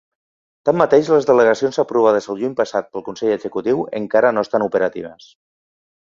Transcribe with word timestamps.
Tanmateix, 0.67 1.09
les 1.15 1.25
delegacions, 1.31 1.75
aprovades 1.83 2.27
el 2.33 2.39
juny 2.39 2.55
passat 2.61 2.89
pel 2.95 3.03
consell 3.09 3.33
executiu, 3.35 3.83
encara 3.99 4.33
no 4.39 4.45
estan 4.47 4.65
operatives. 4.69 5.29